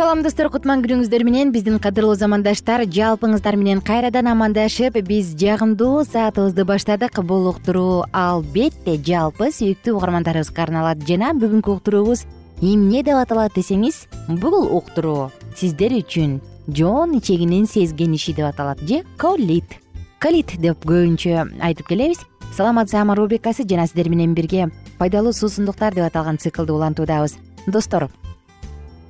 [0.00, 1.50] салам достор кутман күнүңүздөр менен.
[1.52, 7.18] Биздин кадырлуу замандаштар жалпыңыздар менен кайрадан амандашып биз жагымдуу саатыбызды баштадык.
[7.28, 11.02] Бул уктуруу албетте жалпы сүйүктүү угармандарыбызга арналат.
[11.04, 12.22] Жана бүгүнкү уктуруубуз
[12.62, 14.06] эмне деп аталат десеңиз
[14.40, 15.28] бул уктуруу
[15.60, 16.38] сиздер үчүн
[16.72, 19.76] жоон ичегинин сезгениши деп аталат же колит
[20.22, 22.24] колит деп көбүнчө айтып келебиз.
[22.56, 27.36] Саламат саама рубрикасы жана сиздер менен бирге пайдалуу суусундуктар деп аталган циклды улантуудабыз.
[27.66, 28.08] Достор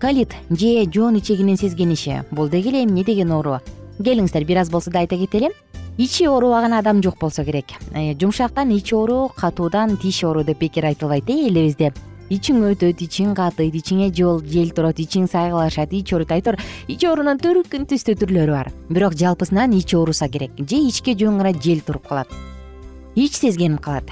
[0.01, 2.25] колит же жоон ичегинин сезгениши.
[2.31, 3.61] Бул деги эле эмне деген оору?
[3.99, 5.51] Келиңиздер бир аз болсо да айта кетели
[5.99, 7.67] ичи оорубаган адам жок болсо керек.
[7.93, 11.93] Э, жумшактан ич оору катуудан тиш оору деп бекер айтылбайт э элибизде.
[12.31, 17.87] Ичиң өтөт ичиң катыйт ичиңе жел турат ичиң сайгылашат ич ооруйт әйтеуир ич оорунун төркүн
[17.91, 18.73] түстүү түрлөрү бар.
[18.89, 22.29] Бирок жалпысынан ич ооруса керек же ичке жөн гана жел туруп калат.
[23.17, 24.05] Ич сезгенип калат.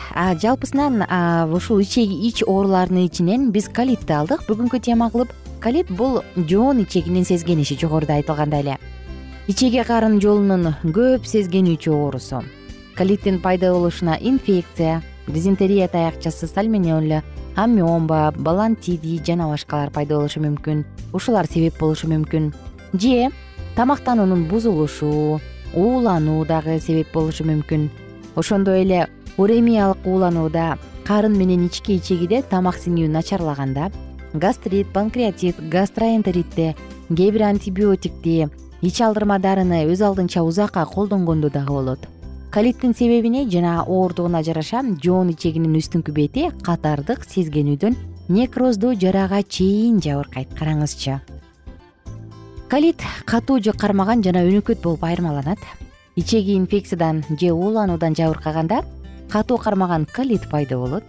[0.42, 1.06] Жалпысынан
[1.54, 4.42] ушул ич ооруларынын ичинен биз колитти алдык.
[4.48, 5.30] Бүгүнкү тема кылып
[5.62, 8.76] колит бул жоон ичегинин сезгениши жогоруда айтылгандай эле.
[9.48, 12.42] Ичеги карын жолунун көп сезгенүүчү оорусу.
[12.96, 17.22] Колиттин пайда болушуна инфекция дизентерия таякчасы сальмонелла
[17.56, 22.52] амиомба балантиди жана башкалар пайда болушу мүмкүн ушулар себеп болушу мүмкүн.
[22.92, 23.30] Же
[23.76, 25.40] тамактануунун бузулушу
[25.74, 27.88] уулануу дагы себеп болушу мүмкүн.
[28.36, 33.90] Ошондой эле уремиялык ууланууда карын менен ички ичегиде тамак сиңүү начарлаганда
[34.32, 36.76] гастрит панкреатит гастроэнтеритте
[37.08, 38.48] кээ бир антибиотикти
[38.82, 42.00] ич алдырма дарыны өз алдынча узакка колдонгондо дагы болот.
[42.50, 47.96] Колиттин себебине жана ооругуна жараша жоон ичегинин үстүңкү бети катардык сезгенүүдөн
[48.28, 51.20] некроздуу жарага чейин жабыркайт караңызчы.
[52.70, 55.58] Колит катуу же кармаган жана өнөкөт болуп айырмаланат.
[56.16, 58.82] Ичеги инфекциядан же уулануудан жабыркаганда
[59.30, 61.04] катуу кармаган колит пайда болот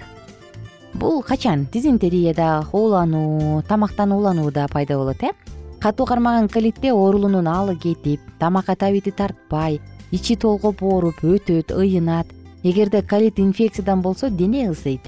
[0.93, 1.67] бул качан?
[1.71, 5.31] Дизентерияда уулануу тамактан ууланууда пайда болот э?
[5.79, 9.79] Катуу кармаган колитте оорулуунун алы кетип тамакка табити тартпай
[10.11, 12.27] ичи толгоп ооруп өтөт ыйынат.
[12.63, 15.07] Эгерде колит инфекциядан болсо дене ысыйт.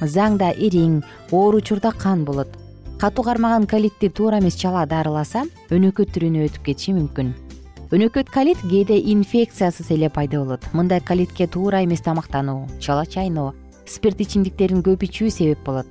[0.00, 2.48] Заңда ириң оор учурда кан болот.
[3.00, 7.34] Катуу кармаган колитти туура эмес чала дарыласа өнөкөт түрүнө өтүп кетиши мүмкүн.
[7.90, 10.62] Өнөкөт колит кээде инфекциясыз эле пайда болот.
[10.72, 13.54] Мындай колитке туура эмес тамактануу чала чайноо
[13.86, 15.86] спирт ичимдиктерин көп ичүү себеп болот.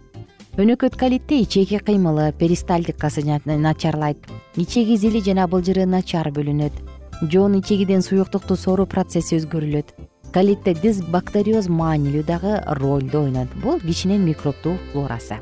[0.59, 4.17] Өнөкөт колитте ичеги кыймылы перистальтикасы начарлайт.
[4.55, 6.73] Ичеги зили жана былжыры начар бөлүнөт.
[7.21, 9.93] Жоон ичегиден суюктукту соруу процесси өзгөрүлөт.
[10.33, 15.37] Колитте дисбактериоз маанилүү дагы ролду ойнойт бул кишинин микробдуу флорасы.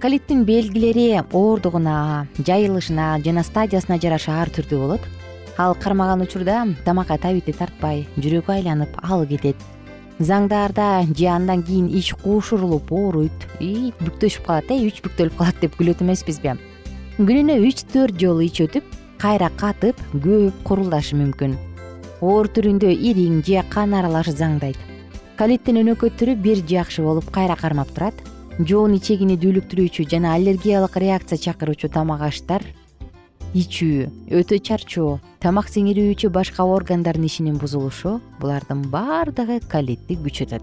[0.00, 5.02] Колиттин белгилери оордугуна жайылышына жана стадиясына жараша ар түрдүү болот.
[5.58, 9.56] Ал кармаган учурда тамакка табити тартпай жүрөгү айланып алы кетет
[10.20, 16.02] заңдарда же андан кийин ич куушурулуп ооруйт бүктөшүп калат э үч бүктөлүп калат деп күлөт
[16.04, 16.56] эмеспизби.
[17.18, 18.84] Күнүнө үч төрт жолу ич өтүп
[19.18, 21.56] кайра катып көп курулдашы мүмкүн.
[22.20, 24.76] Оор түрүндө ириң же кан аралаш заңдайт.
[25.36, 28.14] Калиттин өнөкөт түрү бир жакшы болуп кайра кармап турат.
[28.60, 32.60] Жоон ичегини дүүлүктүрүүчү жана аллергиялык реакция чакыруучу тамак аштар
[33.50, 34.04] ичүү
[34.38, 40.62] өтө чарчоо тамак сиңирүүчү башка органдардын ишинин бузулушу булардын баардыгы колитти күчөтөт.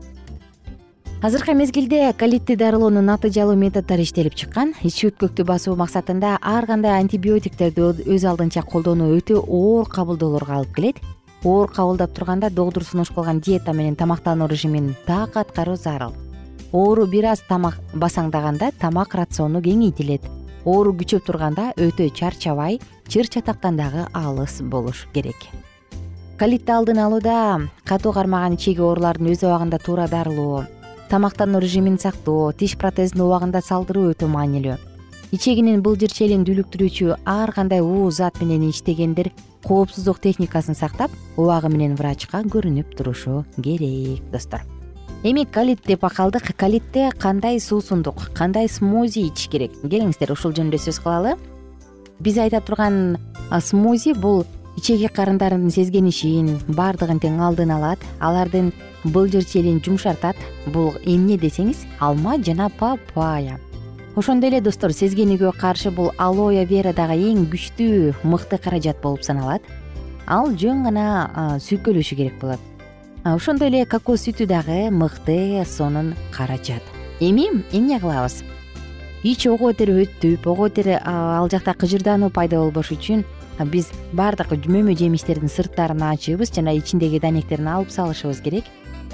[1.19, 8.07] Азыркы мезгилде колитти дарылоонун натыйжалуу методдору иштелип чыккан ич өткөктү басуу максатында ар кандай антибиотиктерди
[8.07, 11.03] өз алдынча колдонуу өтө оор кабылдоолорго алып келет.
[11.43, 16.15] Оор кабылдап турганда доктур сунуш кылган диета менен тамактануу режимин так аткаруу зарыл.
[16.71, 20.36] Оору бир аз тамак басаңдаганда тамак рациону кеңейтилет
[20.67, 25.47] оору күчөп турганда өтө чарчабай чыр чатактан дагы алыс болуш керек.
[26.37, 27.37] Колитти алдын алууда
[27.87, 30.65] катуу кармаган ичеги оорулардын өз убагында туура дарылоо
[31.09, 34.77] тамактануу режимин сактоо тиш протезин убагында салдыруу өтө маанилүү.
[35.35, 39.31] Ичегинин былжыр челин дүүлүктүрүүчү ар кандай уу зат менен иштегендер
[39.67, 44.63] коопсуздук техникасын сактап убагы менен врачка көрүнүп турушу керек достор
[45.29, 49.74] эми колит деп калдык колитте кандай суусундук кандай смузи ичиш керек?
[49.83, 51.33] Келиңиздер ушул жөнүндө сөз кылалы.
[52.24, 53.18] Биз айта турган
[53.59, 54.45] смузи бул
[54.77, 58.71] ичеги карындарын сезгенишин баардыгын тең алдын алат алардын
[59.03, 60.39] былжыр челин жумшартат.
[60.68, 63.59] Бул эмне десеңиз алма жана папайя.
[64.15, 69.62] Ошондой эле достор сезгенүүгө каршы бул алоэ вера дагы эң күчтүү мыкты каражат болуп саналат.
[70.25, 72.76] Ал жөн гана сүйкөлүшү керек болот
[73.35, 76.83] ошондой эле кокос сүтү дагы мыкты сонун каражат.
[77.19, 78.44] Эми эмне кылабыз?
[79.24, 83.25] Ич ого бетер өтүп ого бетер ал жакта кыжырдануу пайда болбош үчүн
[83.65, 88.65] биз баардык мөмө жемиштердин сырттарын ачыбыз жана ичиндеги данектерин алып салышыбыз керек.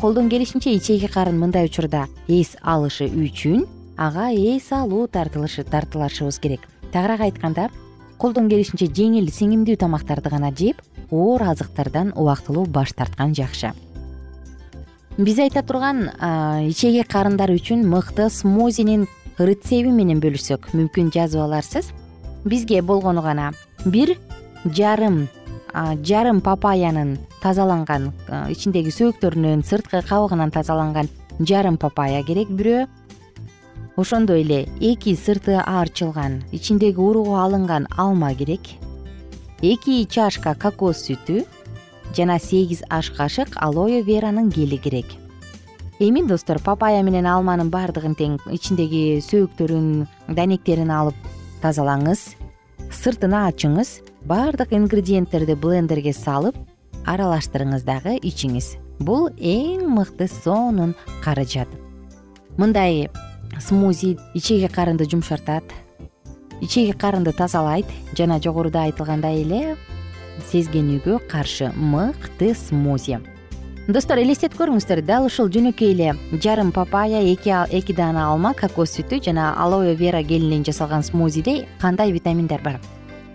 [0.02, 3.66] Колдон келишинче ичеги карын мындай учурда эс алышы үчүн
[3.98, 6.68] ага эс алуу тартылышы тартылышыбыз керек.
[6.92, 7.70] Тагыраак айтканда
[8.18, 13.72] колдон келишинче жеңил сиңимдүү тамактарды гана жеп оор азыктардан убактылуу баш тарткан жакшы
[15.18, 16.08] биз айта турган
[16.66, 19.06] ичеги карындар үчүн мыкты смозинин
[19.38, 20.72] рецеби менен бөлүшсөк.
[20.74, 21.92] Мүмкүн жазып аларсыз.
[22.46, 23.52] Бизге болгону гана
[23.86, 24.16] бир
[24.66, 25.28] жарым
[25.74, 28.12] жарым папаянын тазаланган
[28.50, 32.88] ичиндеги сөөктөрүнөн сырткы кабыгынан тазаланган жарым папайя керек бирөө.
[33.96, 38.62] Ошондой эле эки сырты аарчылган ичиндеги уругу алынган алма керек.
[39.62, 41.46] Эки чашка кокос сүтү
[42.16, 45.06] жана сегиз аш кашык алоэ веранын гели керек.
[46.00, 51.16] Эми достор папайя менен алманын баардыгын тең ичиндеги сөөктөрүн данектерин алып
[51.64, 52.34] тазалаңыз
[52.92, 56.58] сыртын ачыңыз баардык ингредиенттерди блендерге салып
[57.06, 58.76] аралаштырыңыз дагы ичиңиз.
[59.00, 61.68] Бул эң мыкты сонун каражат.
[62.58, 63.10] Мындай
[63.62, 65.64] смузи ичеги карынды жумшартат
[66.62, 67.86] ичеги карынды тазалайт
[68.18, 69.76] жана жогоруда айтылгандай эле
[70.54, 73.20] сезгенүүгө каршы мыкты смузи.
[73.88, 75.02] Достор элестетип көрүңүздөр.
[75.04, 80.64] Дал ушул жөнөкөй эле жарым папайя эки даана алма кокос сүтү жана алоэ вера гелинен
[80.64, 82.80] жасалган смузиде кандай витаминдер бар?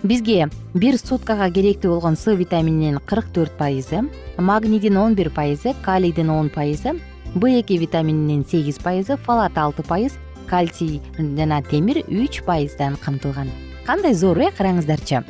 [0.03, 4.07] Бизге бир суткага керектүү болгон с витамининин кырк төрт пайызы
[4.39, 6.95] магнийдин он бир пайызы калийдин он пайызы
[7.35, 10.15] б эки витамининин сегиз пайызы фалат алты пайыз
[10.47, 13.51] кальций жана темир үч пайыздан камтылган.
[13.85, 15.25] Кандай зор э караңыздарчы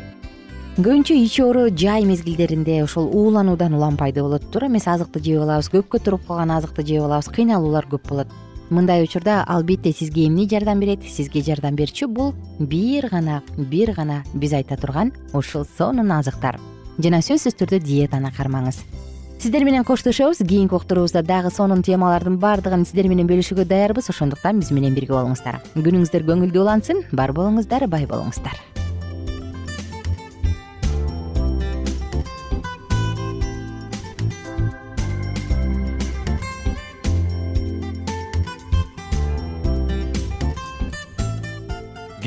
[0.78, 5.66] көбүнчө ич оору жай мезгилдеринде ошол уулануудан улам пайда болот туура эмес азыкты жеп алабыз
[5.72, 8.28] көпкө туруп калган азыкты жеп алабыз кыйналуулар көп болот.
[8.70, 11.02] Мындай учурда албетте сизге эмне жардам берет?
[11.02, 16.60] Сизге жардам берчү бул бир гана бир гана биз айта турган ушул сонун азыктар.
[17.02, 18.84] Жана сөзсүз түрдө диетаны кармаңыз
[19.42, 24.10] сиздер менен коштошобуз кийинки уктуруубузда дагы сонун темалардын баардыгын сиздер менен бөлүшүүгө даярбыз.
[24.14, 25.58] Ошондуктан биз менен бирге болуңуздар.
[25.74, 28.87] Күнүңүздөр көңүлдүү улансын бар болуңуздар бай болуңуздар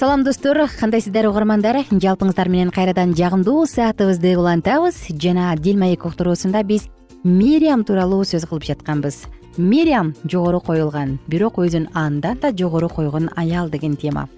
[0.00, 0.56] салам достор.
[0.80, 1.82] Кандайсыздар угармандар?
[1.92, 4.96] Жалпыңыздар менен кайрадан жагымдуу саатыбызды улантабыз.
[5.20, 6.86] Жана дил маек уктуруусунда биз
[7.22, 9.26] мириам тууралуу сөз кылып жатканбыз.
[9.58, 11.18] Мириам жогору коюлган.
[11.28, 14.30] Бирок өзүн андан да жогору койгон аял деген тема.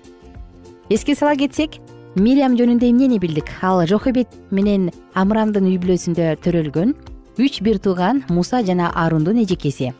[0.90, 1.78] Эске сала кетсек
[2.16, 3.46] мириам жөнүндө эмнени билдик?
[3.62, 6.96] Ал жохебет менен амрамдын үй бүлөсүндө төрөлгөн
[7.38, 9.94] үч бир тууган муса жана арундун эжекеси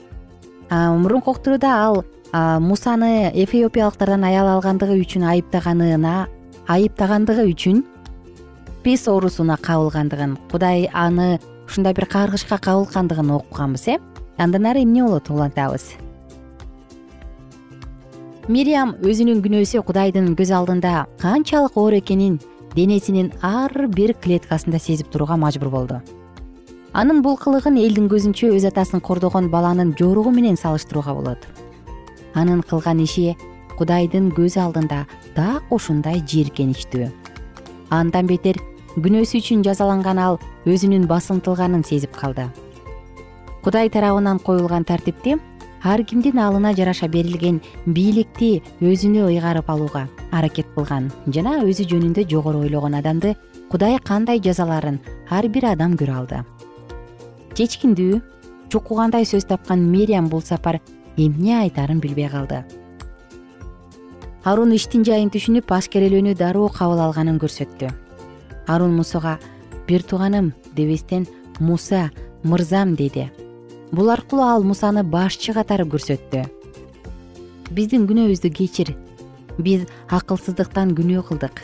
[0.73, 6.29] мурунку уктурууда ал мусаны эфиопиялыктардан аял алгандыгы үчүн айыптаганына
[6.67, 7.83] айыптагандыгы үчүн
[8.83, 13.99] пес оорусуна кабылгандыгын кудай аны ушундай бир каргышка кабылткандыгын окуганбыз э?
[14.39, 15.93] Андан ары эмне болот улантабыз
[18.49, 22.41] мириам өзүнүн күнөөсү кудайдын көз алдында канчалык оор экенин
[22.75, 26.01] денесинин ар бир клеткасында сезип турууга мажбур болду.
[26.93, 31.47] Анын бул кылыгын элдин көзүнчө өз атасын кордогон баланын жоругу менен салыштырууга болот
[32.35, 33.37] анын кылган иши
[33.79, 37.11] кудайдын көз алдында так ушундай жийиркеничтүү
[37.93, 38.57] андан бетер
[38.97, 42.49] күнөөсү үчүн жазаланган ал өзүнүн басынтылганын сезип калды.
[43.65, 45.37] Кудай тарабынан коюлган тартипти
[45.83, 52.65] ар кимдин алына жараша берилген бийликти өзүнө ыйгарып алууга аракет кылган жана өзү жөнүндө жогору
[52.65, 53.35] ойлогон адамды
[53.71, 56.43] кудай кандай жазалаарын ар бир адам көрө алды.
[57.55, 58.21] Чечкиндүү
[58.73, 60.81] чукугандай сөз тапкан мириам бул сапар
[61.17, 62.65] эмне айтаарын билбей калды.
[64.45, 67.93] Арун иштин жайын түшүнүп ашкерелөөнү дароо кабыл алганын көрсөттү.
[68.67, 69.39] Арун мусага
[69.87, 71.27] бир тууганым дебестен
[71.61, 72.11] муса
[72.43, 73.31] мырзам деди.
[73.93, 76.47] Бул аркылуу ал мусаны башчы катары көрсөттү.
[77.71, 78.97] Биздин күнөөбүздү кечир.
[79.59, 81.63] Биз акылсыздыктан күнөө кылдык.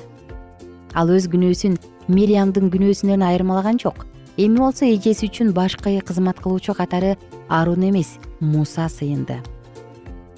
[0.94, 1.78] Ал өз күнөөсүн
[2.08, 4.06] мириямдын күнөөсүнөн айырмалаган жок
[4.38, 7.16] эми болсо эжеси үчүн башкы кызмат кылуучу катары
[7.48, 9.42] арун эмес муса сыйынды.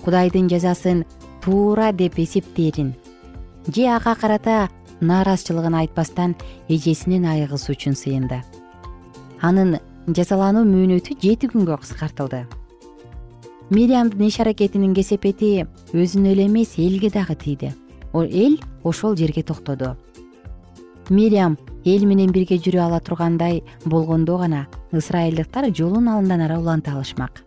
[0.05, 1.05] Кудайдын жазасын
[1.45, 2.95] туура деп эсептээрин
[3.69, 6.35] же ага карата нааразычылыгын айтпастан
[6.69, 8.41] эжесинин айыгысы үчүн сыйынды.
[9.41, 9.77] Анын
[10.09, 12.47] жазалануу мөөнөтү жети күнгө кыскартылды.
[13.71, 17.75] Мириямдын иш аракетинин кесепети өзүнө эле эмес элге дагы тийди.
[18.13, 19.97] Эл ошол жерге токтоду.
[21.11, 27.45] Мириам эл менен бирге жүрө ала тургандай болгондо гана ысрайылдыктар жолун алындан ары уланта алышмак.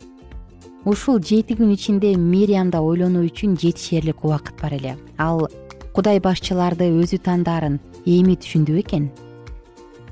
[0.86, 4.98] Ушул жети күн ичинде мириамда ойлонуу үчүн жетишерлик убакыт бар эле.
[5.18, 5.48] Ал
[5.94, 9.12] кудай башчыларды өзү тандаарын эми түшүндү бекен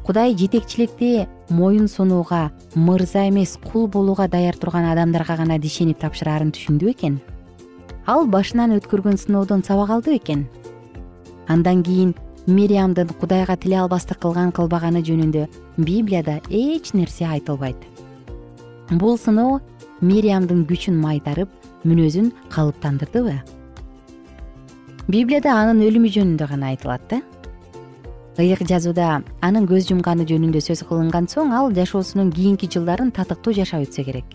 [0.05, 6.85] кудай жетекчиликти моюн сунууга мырза эмес кул болууга даяр турган адамдарга гана дишенип тапшыраарын түшүндү
[6.91, 7.19] бекен
[8.05, 10.47] ал башынан өткөргөн сыноодон сабак алды бекен
[11.47, 12.15] андан кийин
[12.47, 17.77] мириамдын кудайга тиле албастык кылган кылбаганы жөнүндө библияда эч нерсе айтылбайт.
[18.89, 19.59] Бул сыноо
[20.01, 21.49] мириямдын күчүн майтарып
[21.85, 23.35] мүнөзүн калыптандырдыбы?
[25.07, 27.21] Библияда анын өлүмү жөнүндө гана айтылат да.
[28.41, 33.85] Ыйык жазууда анын көз жумганы жөнүндө сөз кылынган соң ал жашоосунун кийинки жылдарын татыктуу жашап
[33.85, 34.25] өтсө керек.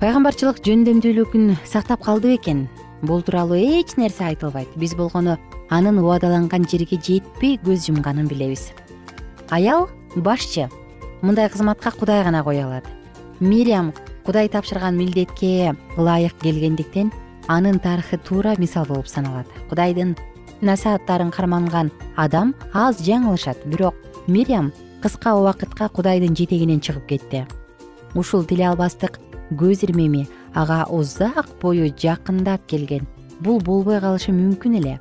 [0.00, 2.66] Пайгамбарчылык жөндөмдүүлүгүн сактап калды бекен
[3.06, 4.68] бул тууралуу эч нерсе айтылбайт.
[4.76, 5.38] Биз болгону
[5.70, 8.72] анын убадаланган жерге жетпей көз жумганын билебиз.
[9.50, 10.68] Аял башчы
[11.22, 12.84] мындай кызматка кудай гана кое алат.
[13.40, 13.92] Мириам
[14.24, 17.12] кудай тапшырган милдетке ылайык келгендиктен
[17.48, 19.46] анын тарыхы туура мисал болуп саналат.
[19.70, 20.16] Кудайдын
[20.60, 23.66] насааттарын карманган адам аз жаңылышат.
[23.66, 23.94] Бирок
[24.26, 24.72] мириам
[25.02, 27.46] кыска убакытка кудайдын жетегинен чыгып кетти.
[28.14, 29.20] Ушул тиле албастык
[29.52, 33.06] көз ирмеми ага узак бою жакындап келген.
[33.40, 34.96] Бул болбой калышы мүмкүн эле.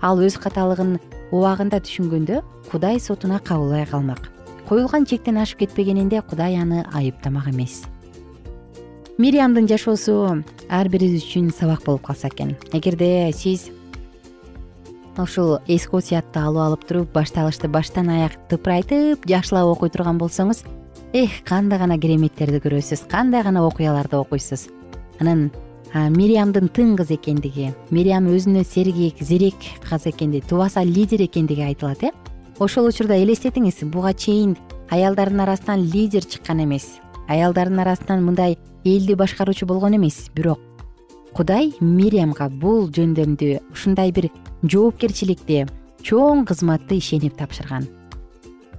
[0.00, 1.00] Ал өз каталыгын
[1.34, 4.30] убагында түшүнгөндө кудай сотуна кабылбай калмак.
[4.68, 7.82] Коюлган чектен ашып кетпегенинде кудай аны айыптамак эмес.
[9.18, 12.56] Мириямдын жашоосу ар бирибиз үчүн сабак болуп калса экен.
[12.72, 13.70] Эгерде сиз
[15.18, 20.62] ушул эски осуятты алып алып туруп башталышты баштан аяк тыпырайтып жакшылап окуй турган болсоңуз
[21.12, 24.70] эх кандай гана кереметтерди көрөсүз кандай гана окуяларды окуйсуз
[25.20, 25.50] анан
[25.92, 32.10] мириямдын тың кыз экендиги мириям өзүнө сергек зерек кыз экендиги тубаса лидер экендиги айтылат э?
[32.58, 34.56] Ошол учурда элестетиңиз буга чейин
[34.90, 36.98] аялдардын арасынан лидер чыккан эмес.
[37.28, 40.30] Аялдардын арасынан мындай элди башкаруучу болгон эмес.
[40.34, 40.60] Бирок
[41.32, 44.28] кудай мириямга бул жөндөмдү ушундай бир
[44.62, 45.64] жоопкерчиликти
[46.04, 47.88] чоң кызматты ишенип тапшырган.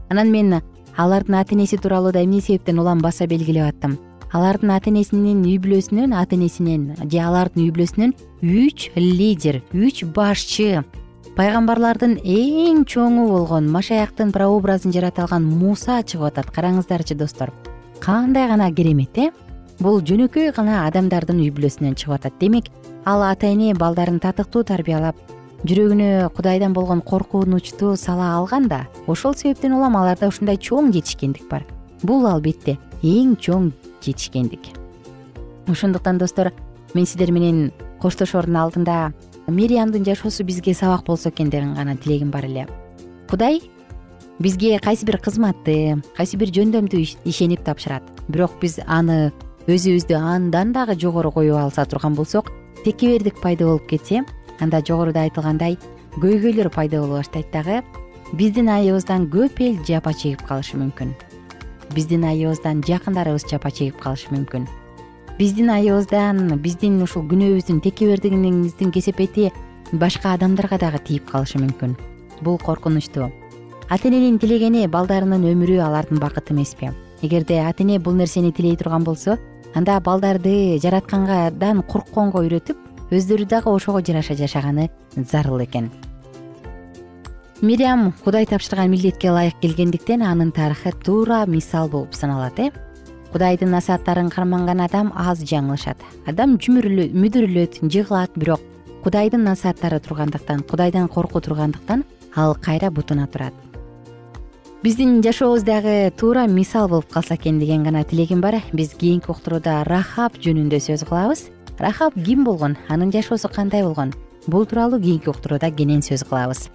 [0.09, 0.61] Анан мен
[0.95, 3.97] алардын ата энеси тууралуу да эмне себептен улам баса белгилеп аттым
[4.33, 10.81] алардын ата энесинин үй бүлөсүнөн ата энесинен же алардын үй бүлөсүнөн үч лидер үч башчы.
[11.37, 16.49] Пайгамбарлардын эң чоңу болгон машаяктын прообразын жарата алган муса чыгып атат.
[16.53, 17.53] Караңыздарчы достор
[18.01, 19.29] кандай гана керемет э?
[19.79, 22.73] Бул жөнөкөй гана адамдардын үй бүлөсүнөн чыгып атат демек
[23.05, 25.15] ал ата эне балдарын татыктуу тарбиялап
[25.63, 31.65] жүрөгүнө кудайдан болгон коркунучту сала алган да ошол себептен улам аларда ушундай чоң жетишкендик бар.
[32.03, 33.71] Бул албетте эң чоң
[34.03, 34.59] жетишкендик.
[35.67, 36.51] Ошондуктан достор
[36.93, 39.13] мен сиздер менен коштошоордун алдында
[39.47, 42.67] мириямдын жашоосу бизге сабак болсо экен деген гана тилегим бар эле.
[43.29, 43.61] Кудай
[44.39, 48.03] бизге кайсы бир кызматты кайсы бир жөндөмдү ишенип тапшырат.
[48.27, 49.31] Бирок биз аны
[49.67, 52.51] өзүбүздү андан дагы жогору коюп алса турган болсок
[52.83, 54.25] текебердик пайда болуп кетсе
[54.59, 55.77] анда жогоруда айтылгандай
[56.19, 57.79] көйгөйлөр пайда боло баштайт дагы
[58.33, 61.15] биздин айыбыздан көп эл жапа чегип калышы мүмкүн
[61.95, 64.67] биздин айыбыздан жакындарыбыз жапа чегип калышы мүмкүн.
[65.37, 69.51] Биздин айыбыздан биздин ушул күнөөбүздүн текебердигибиздин кесепети
[69.91, 71.95] башка адамдарга дагы тийип калышы мүмкүн.
[72.41, 73.31] Бул коркунучтуу
[73.89, 76.91] ата эненин тилегени балдарынын өмүрү алардын бакыты эмеспи.
[77.21, 79.37] Эгерде ата эне бул нерсени тилей турган болсо
[79.75, 85.91] анда балдарды жараткангадан коркконго үйрөтүп өздөрү дагы ошого жараша жашаганы зарыл экен
[87.61, 92.71] мириам кудай тапшырган милдетке ылайык келгендиктен анын тарыхы туура мисал болуп саналат э?
[93.31, 95.97] Кудайдын насааттарын карманган адам аз жаңылышат.
[96.27, 98.61] Адам мүдүрүлөт жыгылат бирок
[99.03, 102.03] кудайдын насааттары тургандыктан кудайдан коркуу тургандыктан
[102.35, 103.53] ал кайра бутуна турат.
[104.83, 109.83] Биздин жашообуз дагы туура мисал болуп калса экен деген гана тилегим бар биз кийинки уктурууда
[109.83, 111.49] рахаб жөнүндө сөз кылабыз.
[111.79, 112.77] Рахаб ким болгон?
[112.89, 114.13] Анын жашоосу кандай болгон?
[114.45, 116.69] Бул тууралуу кийинки уктурууда кенен сөз кылабыз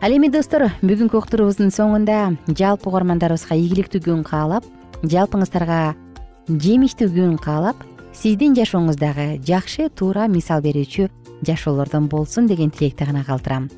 [0.00, 4.64] ал эми достор бүгүнкү уктуруубуздун соңунда жалпы угармандарыбызга ийгиликтүү күн каалап
[5.04, 5.80] жалпыңыздарга
[6.48, 7.82] жемиштүү күн каалап
[8.16, 11.10] сиздин жашооңуз дагы жакшы туура мисал берүүчү
[11.44, 13.68] жашоолордон болсун деген тилекти гана калтырам.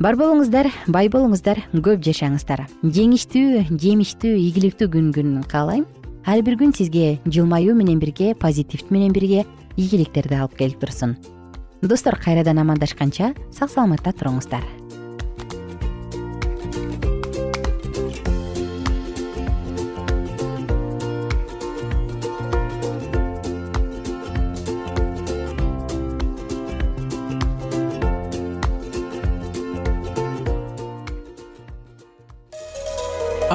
[0.00, 2.66] Бар болуңуздар бай болуңуздар көп жашаңыздар.
[2.84, 5.86] Жеңиштүү жемиштүү ийгиликтүү күнгүн каалайм.
[6.26, 11.16] Ар бир күн сизге жылмаюу менен бирге позитив менен бирге ийгиликтерди алып келип турсун.
[11.82, 14.81] Достор кайрадан амандашканча сак саламатта туруңуздар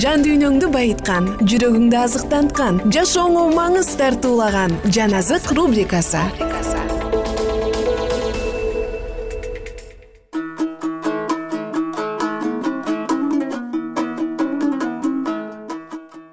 [0.00, 6.22] жан дүйнөңдү байыткан жүрөгүңдү азыктанткан жашооңо маңыз тартуулаган жан азык рубрикасы.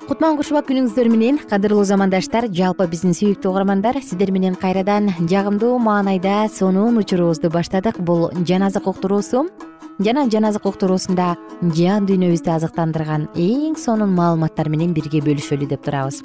[0.08, 6.46] Кутман кушубак күнүңүздөр менен кадырлуу замандаштар жалпы биздин сүйүктүү угармандар сиздер менен кайрадан жагымдуу маанайда
[6.54, 8.00] сонун учурубузду баштадык.
[8.00, 9.50] Бул жаназык уктуруусу
[10.00, 11.34] жана жаназык уктуруусунда
[11.76, 16.22] жан дүйнөбүздү азыктандырган эң сонун маалыматтар менен бирге бөлүшөлү деп турабыз.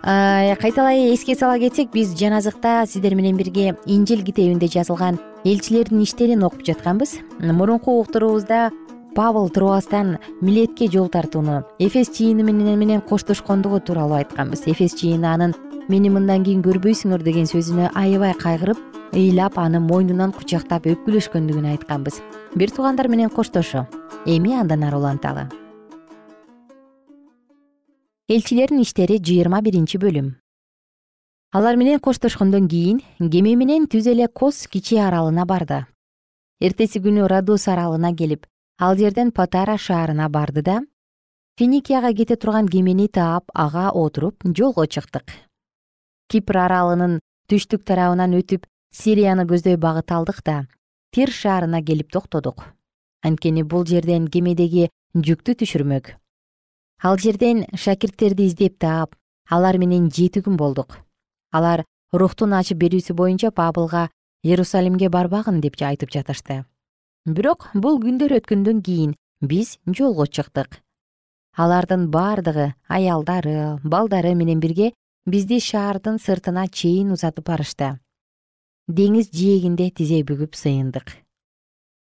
[0.00, 6.64] Кайталай эске сала кетсек биз жаназыкта сиздер менен бирге инжил китебинде жазылган элчилердин иштерин окуп
[6.64, 7.18] жатканбыз.
[7.40, 8.70] Мурунку уктуруубузда
[9.14, 14.62] пабыл турбастан милетке жол тартууну эфес жыйыны менен коштошкондугу тууралуу айтканбыз.
[14.66, 15.54] Эфес жыйыны анын
[15.88, 18.78] мени мындан кийин көрбөйсүңөр деген сөзүнө аябай кайгырып
[19.12, 22.20] ыйлап аны мойнунан кучактап өпкүлөшкөндүгүн айтканбыз.
[22.54, 23.88] Бир туугандар менен коштошо.
[24.26, 25.48] Эми андан ары уланталы.
[28.28, 30.36] Элчилердин иштери жыйырма биринчи бөлүм.
[31.52, 35.86] Алар менен коштошкондон кийин кеме менен түз эле кос кичи аралына барды.
[36.60, 38.46] Эртеси күнү радус аралына келип
[38.80, 40.80] ал жерден патара шаарына барды да
[41.58, 45.26] финикияга кете турган кемени таап ага отуруп жолго чыктык.
[46.28, 47.18] Кипр аралынын
[47.50, 48.64] түштүк тарабынан өтүп
[48.96, 50.64] сирияны көздөй багыт алдык да
[51.12, 52.64] тир шаарына келип токтодук.
[53.22, 56.16] Анткени бул жерден кемедеги жүктү түшүрмөк.
[57.04, 59.14] Ал жерден шакирттерди издеп таап
[59.50, 60.96] алар менен жети күн болдук.
[61.52, 64.08] Алар рухтун ачып берүүсү боюнча пабылга
[64.42, 66.64] иерусалимге барбагын деп айтып жатышты
[67.26, 70.80] бирок бул күндөр өткөндөн кийин биз жолго чыктык.
[71.56, 74.92] Алардын бардыгы аялдары балдары менен бирге
[75.26, 77.98] бизди шаардын сыртына чейин узатып барышты.
[78.88, 81.12] Деңиз жээгинде тизе бүгүп сыйындык.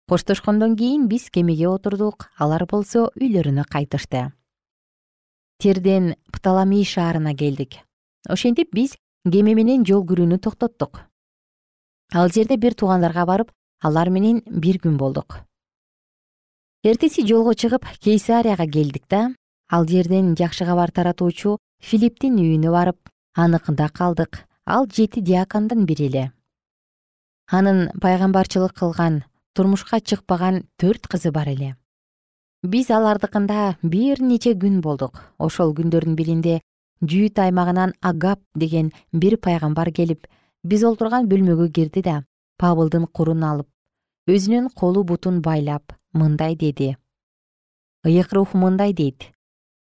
[0.09, 4.31] Коштошкондон кийин биз кемеге отурдук алар болсо үйлөрүнө кайтышты.
[5.57, 7.79] Тирден пталамий шаарына келдик.
[8.27, 11.05] Ошентип биз кеме менен жол күрүүнү токтоттук.
[12.13, 13.51] Ал жерде бир туугандарга барып
[13.81, 15.41] алар менен бир күн болдук.
[16.83, 19.33] Эртеси жолго чыгып кейсарияга келдик да
[19.69, 24.45] ал жерден жакшы кабар таратуучу филипптин үйүнө барып аныкында калдык.
[24.65, 26.31] Ал жети диакондун бири эле.
[27.51, 31.75] Анын пайгамбарчылык кылган турмушка чыкпаган төрт кызы бар эле.
[32.63, 35.21] Биз алардыкында бир нече күн болдук.
[35.37, 36.61] Ошол күндөрдүн биринде
[37.03, 40.27] жүйүт аймагынан агап деген бир пайгамбар келип
[40.63, 42.23] биз олтурган бөлмөгө кирди да
[42.57, 43.67] пабылдын курун алып
[44.27, 46.95] өзүнүн колу бутун байлап мындай деди.
[48.05, 49.31] Ыйык рух мындай дейт.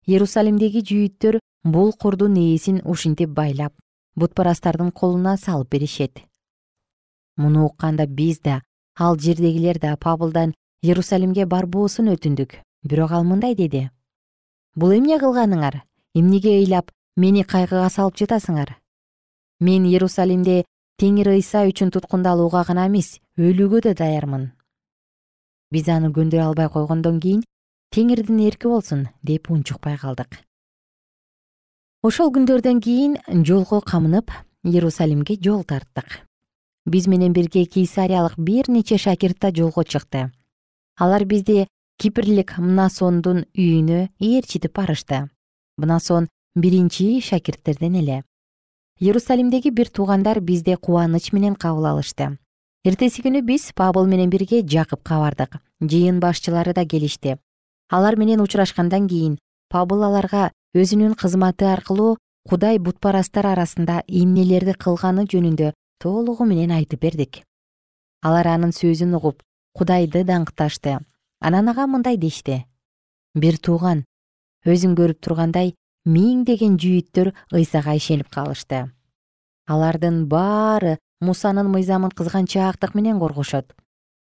[0.08, 3.73] Иерусалимдеги жүйүттөр бул курдун ээсин ушинтип байлап
[4.15, 6.19] бутпарастардын колуна салып беришет.
[7.38, 8.62] Муну укканда биз да
[8.97, 12.60] ал жердегилер да пабылдан иерусалимге барбоосун өтүндүк.
[12.84, 13.89] Бирок ал мындай деди.
[14.75, 15.82] Бул эмне кылганыңар?
[16.13, 18.75] Эмнеге ыйлап мени кайгыга салып жатасыңар?
[19.60, 20.65] Мен иерусалимде
[21.01, 24.51] теңир ыйса үчүн туткундалууга гана эмес өлүүгө да даярмын.
[25.71, 27.41] Биз аны көндүрө албай койгондон кийин
[27.91, 30.39] теңирдин эрки болсун деп унчукпай калдык.
[32.05, 34.31] Ошол күндөрдөн кийин жолго камынып
[34.63, 36.21] иерусалимге жол тарттык.
[36.86, 40.31] Биз менен бирге кейсариялык бир нече шакирт да жолго чыкты.
[40.95, 45.29] Алар бизди кипрлик мнасондун үйүнө ээрчитип барышты.
[45.77, 48.23] Мнасон биринчи шакирттерден эле
[48.99, 52.38] иерусалимдеги бир туугандар бизди кубаныч менен кабыл алышты.
[52.86, 55.58] Эртеси күнү биз пабыл менен бирге жакыпка бардык.
[55.81, 57.38] Жыйын башчылары да келишти.
[57.89, 59.38] Алар менен учурашкандан кийин
[59.69, 67.43] пабыл аларга өзүнүн кызматы аркылуу кудай бутпарастар арасында эмнелерди кылганы жөнүндө толугу менен айтып бердик.
[68.23, 69.43] Алар анын сөзүн угуп
[69.75, 70.99] кудайды даңкташты.
[71.41, 72.63] Анан ага мындай дешти.
[73.36, 74.05] Бир тууган.
[74.65, 78.85] Өзүң көрүп тургандай миңдеген жүйүттөр ыйсага ишенип калышты.
[79.65, 83.73] Алардын баары мусанын мыйзамын кызганчаактык менен коргошот.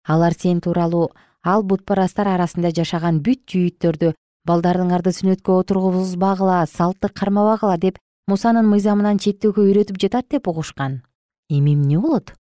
[0.06, 1.10] Алар сен тууралуу
[1.42, 4.12] ал бутпарастар арасында жашаган бүт жүйүттөрдү
[4.46, 7.98] балдарыңарды сүннөткө отургузбагыла салтты кармабагыла деп
[8.30, 11.02] мусанын мыйзамынан четтөөгө үйрөтүп жатат деп угушкан.
[11.50, 12.34] Эми эмне болот?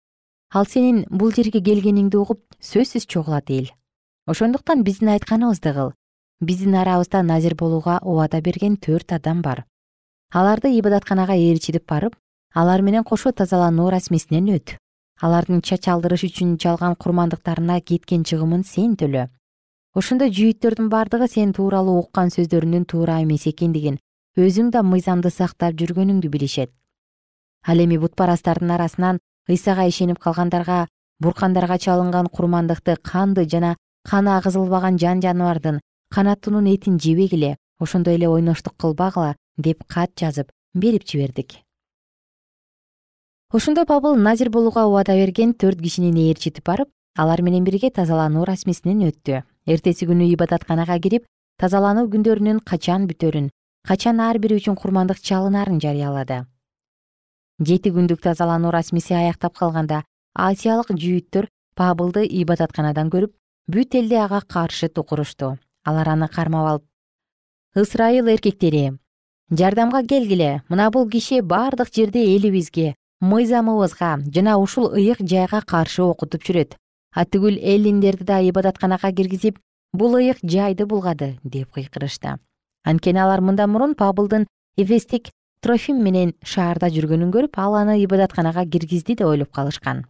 [0.54, 3.72] Ал сенин бул жерге келгениңди угуп сөзсүз чогулат эл.
[4.28, 5.94] Ошондуктан биздин айтканыбызды кыл
[6.42, 9.66] биздин арабызда назир болууга убада берген төрт адам бар.
[10.34, 12.16] Аларды ибадатканага ээрчитип барып
[12.54, 14.78] алар менен кошо тазалануу расмисинен өт.
[15.22, 19.28] Алардын чач алдырыш үчүн чалган курмандыктарына кеткен чыгымын сен төлө.
[19.94, 24.00] Ошондо жүйүттөрдүн бардыгы сен тууралуу уккан сөздөрүнүн туура эмес экендигин
[24.38, 26.72] өзүң да мыйзамды сактап жүргөнүңдү билишет.
[27.68, 30.88] Ал эми бутпарастардын арасынан ыйсага ишенип калгандарга
[31.20, 33.76] буркандарга чалынган курмандыкты канды жана
[34.10, 41.08] каны агызылбаган жан жаныбардын канаттуунун этин жебегиле ошондой эле ойноштук кылбагыла деп кат жазып берип
[41.08, 41.54] жибердик.
[43.52, 49.08] Ошондо пабыл назир болууга убада берген төрт кишини ээрчитип барып алар менен бирге тазалануу расмисинен
[49.08, 49.44] өттү.
[49.66, 51.26] Эртеси күнү ибадатканага кирип
[51.58, 53.50] тазалануу күндөрүнүн качан бүтөрүн
[53.88, 56.46] качан ар бири үчүн курмандык чалынарын жарыялады.
[57.64, 60.04] Жети күндүк тазалануу расмиси аяктап калганда
[60.36, 63.36] азиялык жүйүттөр пабылды ибадатканадан көрүп
[63.72, 68.98] бүт элде ага каршы тукурушту алар аны кармап алып ысрайыл эркектери
[69.52, 76.42] жардамга келгиле мына бул киши бардык жерде элибизге мыйзамыбызга жана ушул ыйык жайга каршы окутуп
[76.42, 76.76] жүрөт.
[77.14, 79.60] Атүгүл эллиндерди да ибадатканага киргизип
[79.94, 82.40] бул ыйык жайды булгады деп кыйкырышты.
[82.84, 85.30] Анткени алар мындан мурун пабылдын эфестик
[85.62, 90.06] трофим менен шаарда жүргөнүн көрүп ал аны ибадатканага киргизди деп ойлоп калышкан.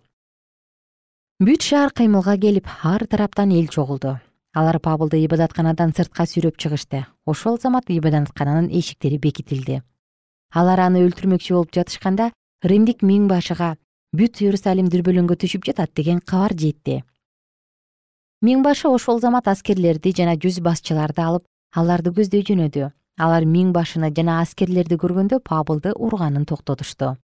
[1.42, 4.20] Бүт шаар кыймылга келип ар тараптан эл чогулду
[4.54, 7.06] алар пабылды ибадатканадан сыртка сүйрөп чыгышты.
[7.26, 9.82] Ошол замат ибадаткананын эшиктери бекитилди.
[10.54, 12.32] Алар аны өлтүрмөкчү болуп жатышканда
[12.64, 13.78] римдик миң башыга
[14.12, 17.04] бүт иерусалим дүрбөлөңгө түшүп жатат деген кабар жетти.
[18.42, 22.92] Миң башы ошол замат аскерлерди жана жүз башчыларды алып аларды көздөй жөнөдү.
[23.18, 27.16] Алар миң башыны жана аскерлерди көргөндө пабылды урганын токтотушту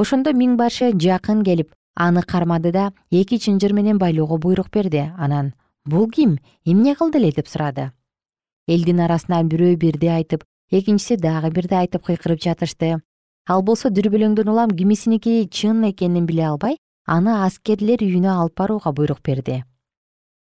[0.00, 5.10] ошондо миң башы жакын келип аны кармады да эки чынжыр менен байлоого буйрук берди.
[5.18, 5.52] Анан
[5.84, 6.38] бул ким?
[6.64, 7.32] Эмне кылды эле?
[7.32, 7.92] деп сурады.
[8.68, 13.00] Элдин арасынан бирөө бирди айтып экинчиси дагы бирди айтып кыйкырып жатышты.
[13.48, 19.20] Ал болсо дүрбөлөңдөн улам кимисиники чын экенин биле албай аны аскерлер үйүнө алып барууга буйрук
[19.24, 19.64] берди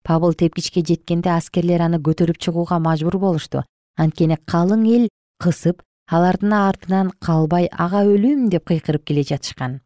[0.06, 3.64] пабыл тепкичке жеткенде аскерлер аны көтөрүп чыгууга мажбур болушту.
[3.98, 5.08] Анткени калың эл
[5.42, 8.46] кысып алардын артынан калбай ага өлүм!
[8.52, 9.80] деп кыйкырып келе жатышкан.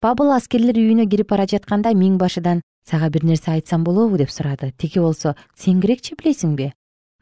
[0.00, 2.20] Пабыл аскерлер үйүнө кирип бара жатканда миң
[2.90, 4.72] сага бир нерсе айтсам болобу деп сурады.
[4.76, 6.72] Тиги болсо сен керекчи билесиңби?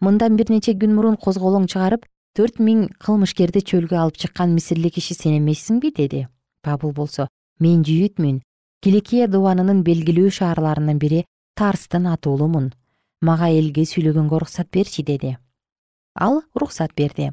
[0.01, 2.07] Мындан бир нече күн мурун козголоң чыгарып
[2.39, 5.93] төрт миң кылмышкерди чөлгө алып чыккан мисирлик киши сен эмессиңби?
[5.95, 6.27] Деди.
[6.63, 7.29] Пабыл болсо
[7.61, 8.41] мен жүйүтмүн.
[8.83, 11.25] Киликия дубанынын белгилүү шаарларынын бири
[11.59, 12.71] тарстын атуулумун.
[13.21, 15.37] Мага элге сүйлөгөнгө уруксат берчи деди.
[16.15, 17.33] Ал уруксат берди.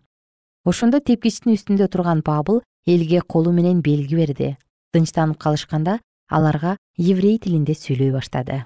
[0.66, 4.56] Ошондо тепкичтин үстүндө турган пабыл элге колу менен белги берди.
[4.94, 8.66] Тынчтанып калышканда аларга еврей тилинде сүйлөй баштады.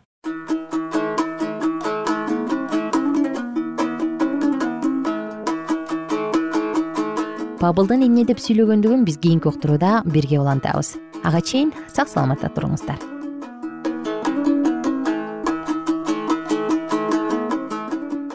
[7.60, 10.96] Пабылдын эмне деп сүйлөгөндүгүн биз кийинки уктурууда бирге улантабыз.
[11.28, 12.96] Ага чейин сак саламатта туруңуздар.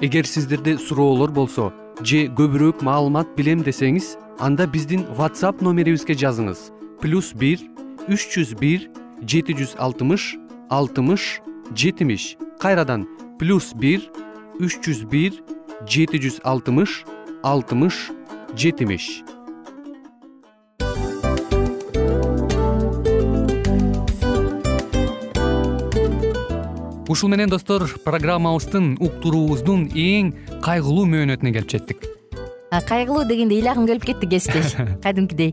[0.04, 1.70] Эгер сиздерде суроолор болсо
[2.04, 6.68] же көбүрөөк маалымат билем десеңиз анда биздин whatsapp номерибизге жазыңыз.
[7.00, 7.64] плюс бир
[8.08, 8.90] үч жүз бир
[9.22, 10.34] жети жүз алтымыш
[10.70, 11.40] алтымыш
[11.74, 12.36] жетимиш.
[12.58, 13.06] Кайрадан
[13.38, 14.02] плюс бир
[14.58, 15.38] үч жүз бир
[15.86, 17.04] жети жүз алтымыш
[17.42, 18.10] алтымыш
[18.56, 19.22] жетимиш.
[27.08, 30.32] Ушул менен достор программабыздын уктуруубуздун эң
[30.64, 32.08] кайгылуу мөөнөтүнө келип жеттик.
[32.88, 34.74] Кайгылуу дегенде ыйлагым келип кетти кесиптеш.
[35.04, 35.52] Кадимкидей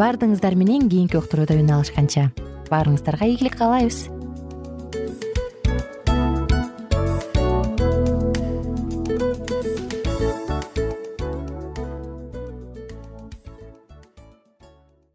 [0.00, 2.30] баардыгыңыздар менен кийинки уктурууда үн алышканча.
[2.70, 4.21] Баарыңыздарга ийгилик каалайбыз